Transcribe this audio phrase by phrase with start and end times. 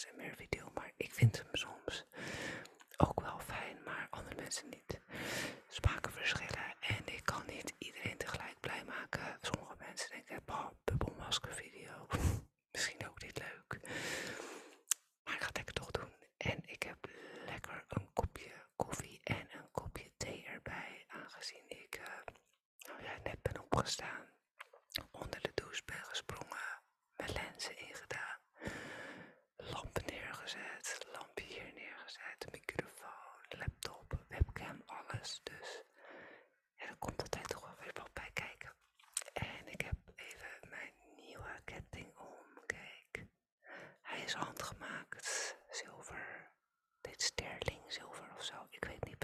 [0.00, 2.04] ASMR-video, maar ik vind hem soms
[2.96, 5.00] ook wel fijn, maar andere mensen niet.
[5.68, 6.59] Smaken verschillen.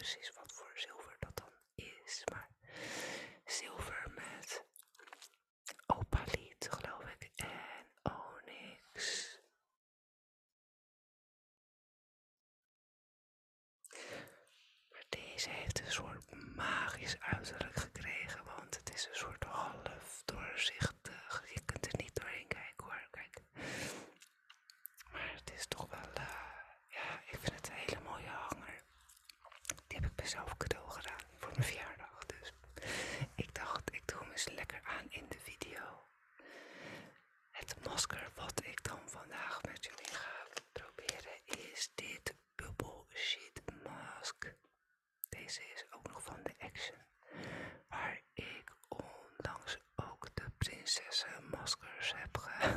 [0.07, 0.46] precies wat
[45.47, 46.99] Deze is ook nog van de Action.
[47.89, 52.76] Waar ik onlangs ook de prinsessenmaskers heb gehad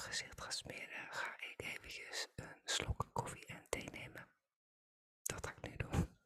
[0.00, 4.26] gezicht ga smeren, ga ik eventjes een slok koffie en thee nemen.
[5.22, 6.18] Dat ga ik nu doen.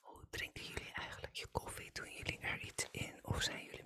[0.00, 1.90] Hoe drinken jullie eigenlijk je koffie?
[1.92, 3.79] Doen jullie er iets in of zijn jullie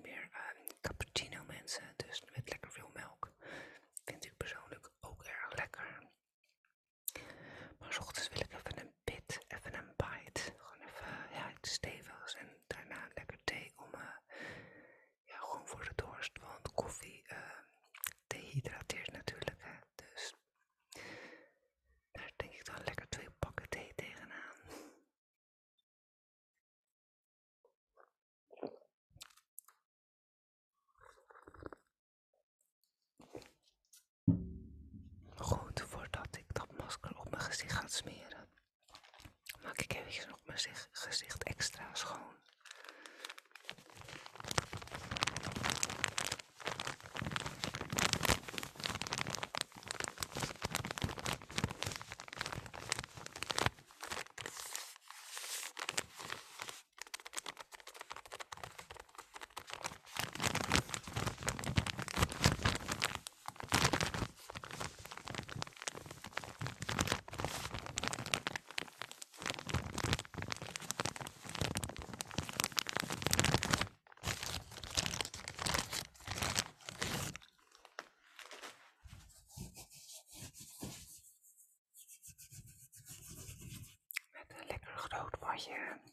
[85.57, 86.04] you.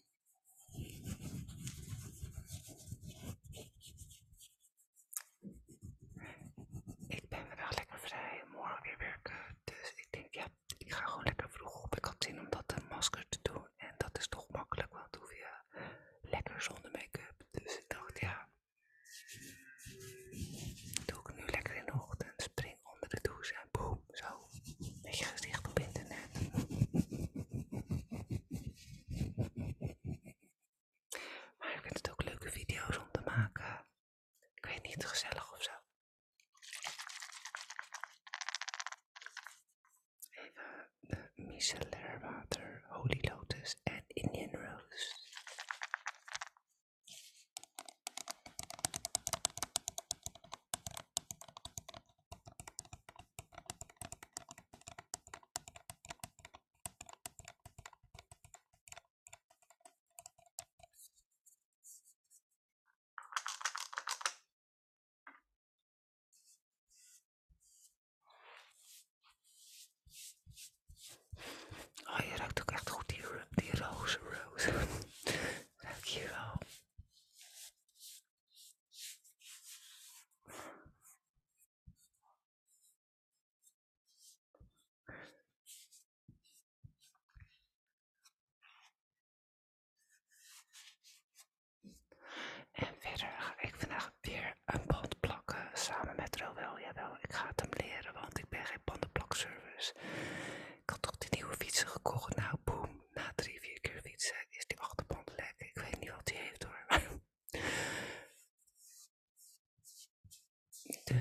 [41.63, 41.92] initially.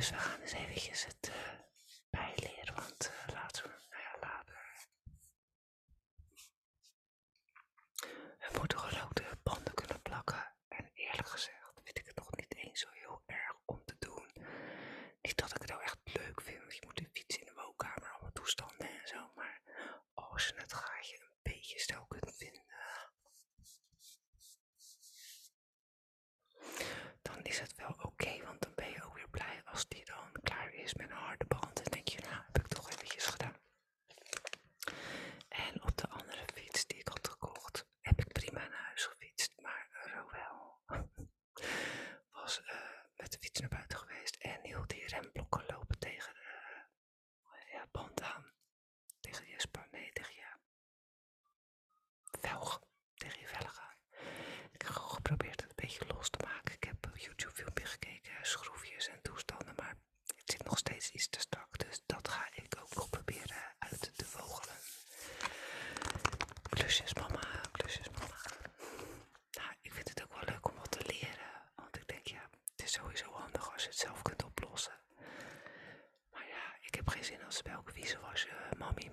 [0.02, 1.21] dus we gaan eens eventjes het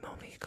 [0.09, 0.38] know me.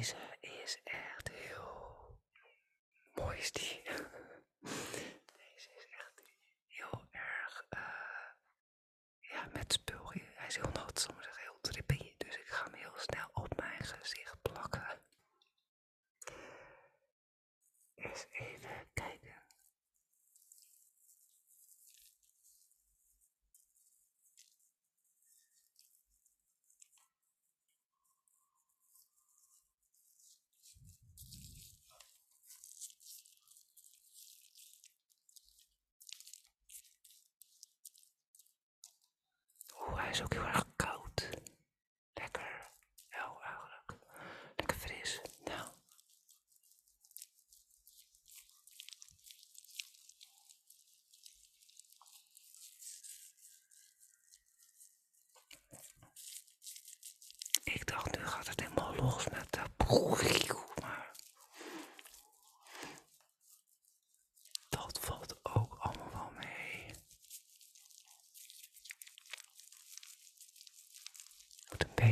[0.00, 2.18] Deze is echt heel
[3.12, 3.82] mooi is die.
[5.32, 6.22] Deze is echt
[6.66, 7.80] heel erg eh,
[9.20, 10.10] ja, met spul.
[10.12, 12.14] Hij is heel nat, soms echt heel trippy.
[12.16, 15.02] Dus ik ga hem heel snel op mijn gezicht plakken.
[17.94, 18.59] Is even
[40.10, 40.34] is ook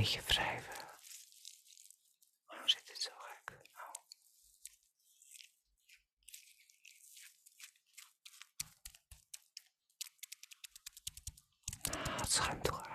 [0.08, 0.86] beetje wrijven.
[2.64, 3.60] Zit het zo gek?
[11.92, 12.87] Ah, het schuimt toch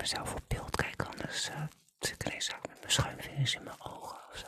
[0.00, 1.62] mezelf op beeld kijken, anders uh,
[1.98, 4.46] zit ik ineens ook met mijn schuimvingers in mijn ogen of zo.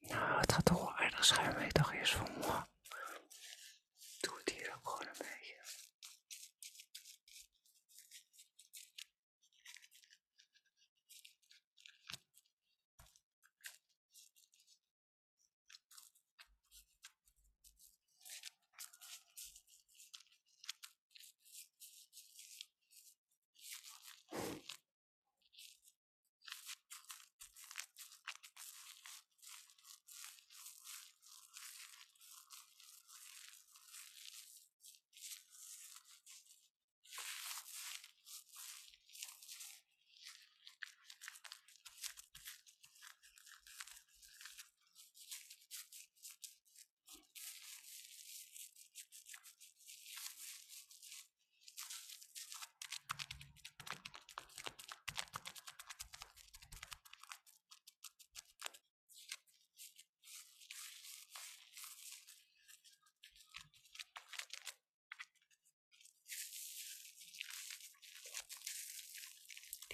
[0.00, 1.64] Nou, het gaat toch wel aardig schuimen.
[1.64, 2.62] Ik dacht eerst van, wow.
[4.20, 5.34] Doe het hier ook gewoon een beetje.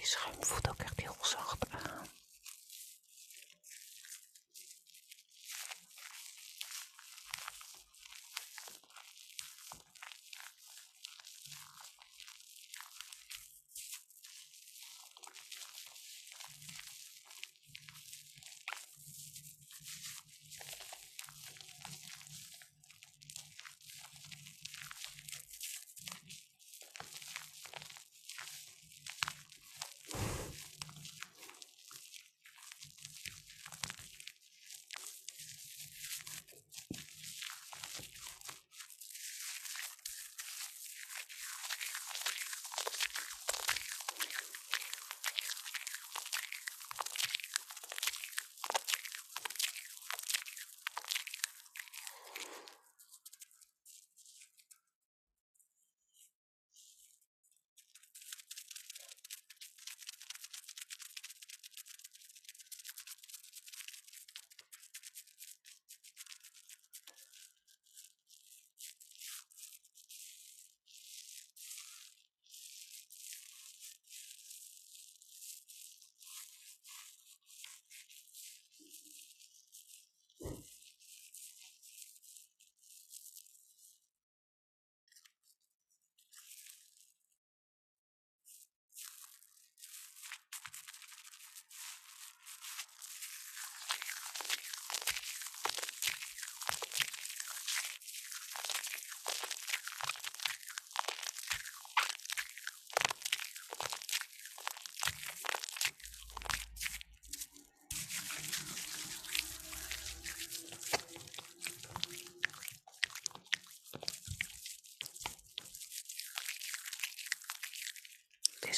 [0.03, 2.07] Die schuim voelt ook echt heel zacht aan.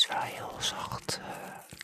[0.05, 1.19] is wel heel zacht.
[1.21, 1.77] Eh.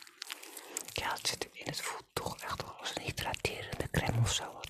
[0.93, 4.60] Ja, het zit in het voet toch echt wel als een hydraterende crème of zo.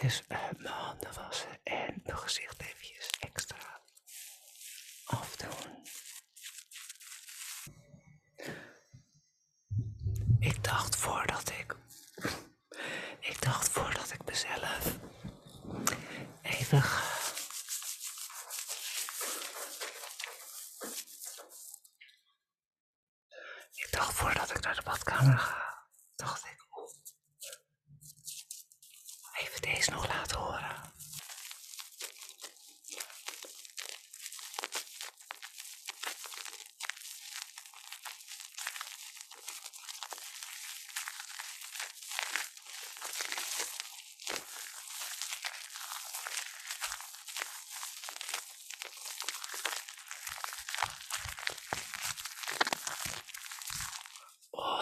[0.00, 2.89] Dus mijn handen wassen en mijn gezicht even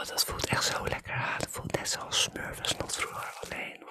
[0.08, 1.34] dat voelt echt zo lekker.
[1.36, 3.38] Het voelt net zoals smurfers nog vroeger.
[3.40, 3.86] Alleen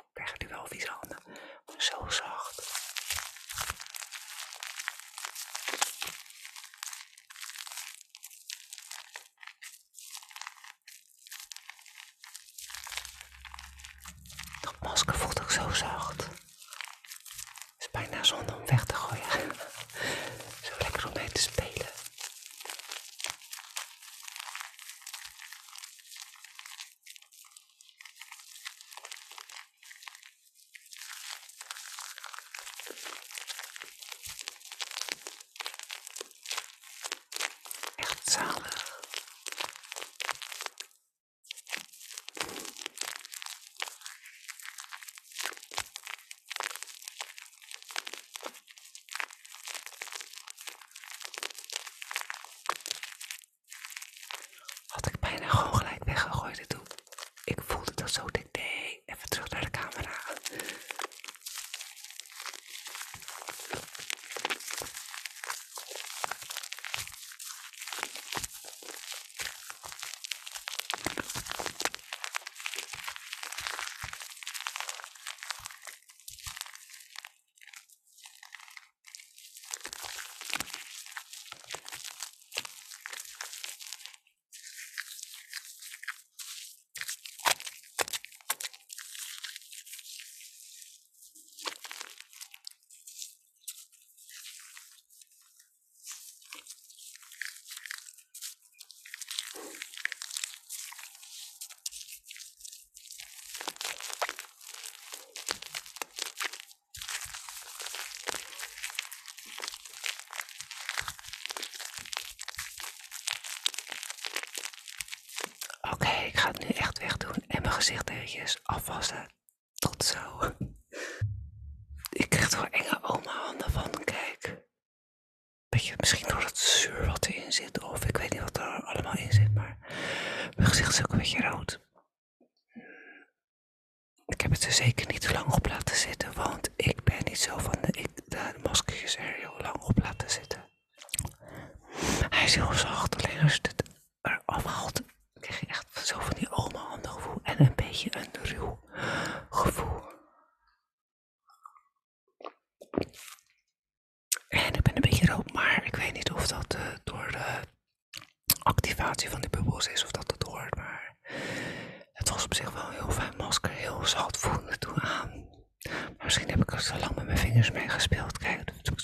[117.87, 119.36] gezicht is afwassen.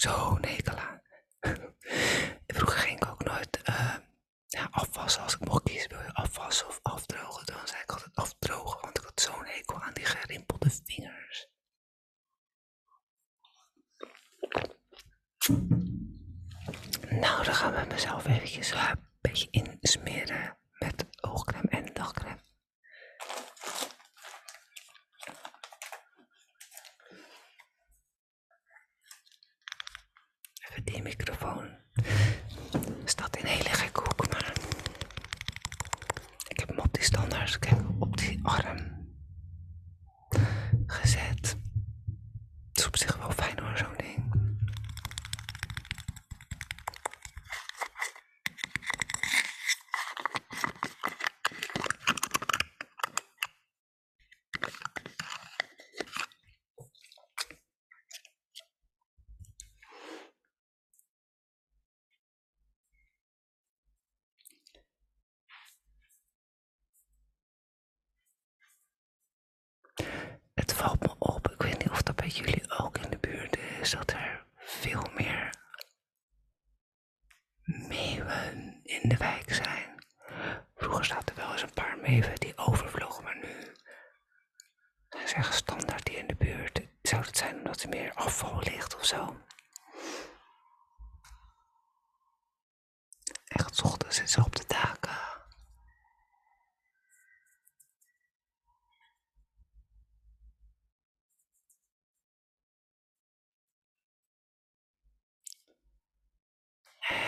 [0.04, 1.02] Kijk, dat heb ik zo nekel aan.
[2.48, 3.96] Vroeger ging ik ook nooit uh,
[4.48, 5.22] ja, afwassen.
[5.22, 7.46] Als ik mocht kiezen, wil je afwassen of afdrogen?
[7.46, 11.48] Dan zei ik altijd afdrogen, want ik had zo'n hekel aan die gerimpelde vingers.
[17.10, 22.42] Nou, dan gaan we mezelf eventjes een beetje insmeren met oogcreme en dagcreme.
[30.70, 31.82] Even die microfoon.
[33.06, 34.54] Staat in een hele gekke hoek, maar
[36.48, 39.08] ik heb hem op die standaard, kijk, op die arm
[40.86, 41.58] gezet.
[42.70, 44.32] Het is op zich wel fijn hoor, zo'n ding.
[70.54, 73.58] Het valt me op, ik weet niet of dat bij jullie ook in de buurt
[73.58, 75.54] is, dat er veel meer
[77.63, 80.06] meeuwen in de wijk zijn.
[80.76, 83.74] Vroeger zaten er wel eens een paar meeuwen die overvlogen, maar nu
[85.10, 86.82] zijn ze echt standaard hier in de buurt.
[87.02, 89.38] Zou het zijn omdat er meer afval ligt of zo?
[93.46, 95.22] Echt, ochtends zitten ze op de daken.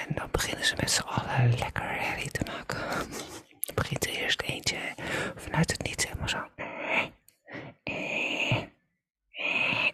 [0.08, 2.80] En dan beginnen ze met z'n allen lekker herrie te maken.
[3.65, 4.78] Dan begint er eerst eentje
[5.36, 6.48] vanuit het niets helemaal zo.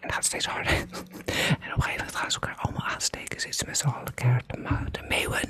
[0.00, 0.72] dan gaat steeds harder.
[0.72, 0.92] En op
[1.26, 3.40] een gegeven moment gaan ze elkaar allemaal aansteken.
[3.40, 5.40] Zitten ze met z'n allen keihard te, te meeuwen.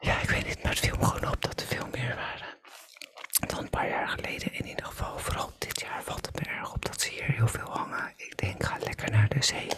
[0.00, 2.46] Ja, ik weet niet, maar het viel me gewoon op dat er veel meer waren.
[3.46, 5.18] Dan een paar jaar geleden in ieder geval.
[5.18, 8.12] Vooral dit jaar valt het me erg op dat ze hier heel veel hangen.
[8.16, 9.68] Ik denk, ga lekker naar de zee.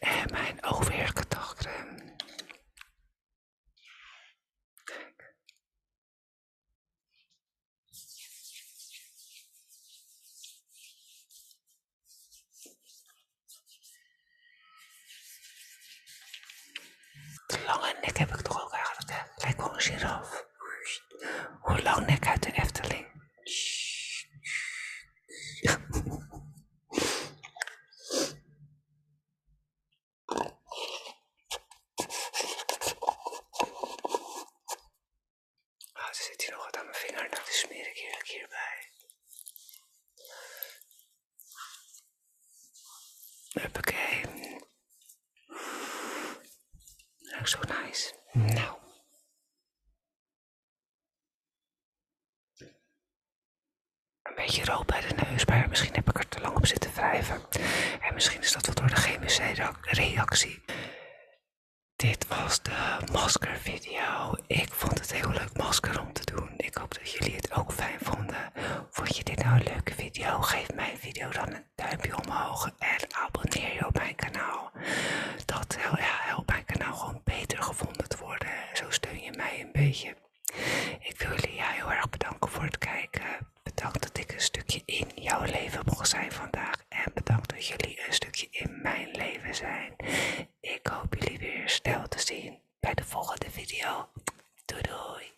[0.00, 2.14] En mijn overige dagcreme.
[4.84, 5.34] Kijk.
[17.46, 19.20] De lange nek heb ik toch ook eigenlijk, hè?
[19.36, 20.44] Lijkt wel een giraf.
[21.60, 23.10] Hoe lang nek uit de Efteling?
[35.92, 38.90] Ah, er zit hier nog wat aan mijn vinger, nou die smeer ik hier, hierbij.
[43.52, 44.24] Huppakee.
[47.40, 48.14] Ook zo nice.
[48.32, 48.76] Nou.
[54.22, 56.92] Een beetje rood bij de neus, maar misschien heb ik er te lang op zitten
[56.92, 57.40] wrijven.
[58.00, 60.62] En misschien is dat wel door de chemische reactie.
[61.96, 64.34] Dit was de maskervideo.
[64.46, 66.50] Ik vond het heel leuk masker om te doen.
[66.56, 68.52] Ik hoop dat jullie het ook fijn vonden.
[68.90, 70.40] Vond je dit nou een leuke video?
[70.40, 74.70] Geef mijn video dan een duimpje omhoog en abonneer je op mijn kanaal.
[75.44, 76.46] Dat ja, helpt
[76.94, 78.48] gewoon beter gevonden te worden.
[78.72, 80.16] Zo steun je mij een beetje.
[81.00, 83.50] Ik wil jullie ja, heel erg bedanken voor het kijken.
[83.62, 86.84] Bedankt dat ik een stukje in jouw leven mocht zijn vandaag.
[86.88, 89.96] En bedankt dat jullie een stukje in mijn leven zijn.
[90.60, 94.08] Ik hoop jullie weer snel te zien bij de volgende video.
[94.64, 95.31] Doei doei!